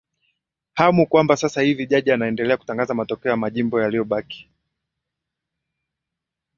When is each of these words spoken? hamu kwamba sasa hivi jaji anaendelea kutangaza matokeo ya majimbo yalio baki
hamu 0.73 1.07
kwamba 1.07 1.35
sasa 1.37 1.61
hivi 1.61 1.85
jaji 1.87 2.11
anaendelea 2.11 2.57
kutangaza 2.57 2.93
matokeo 2.93 3.31
ya 3.31 3.37
majimbo 3.37 3.81
yalio 3.81 4.03
baki 4.05 4.49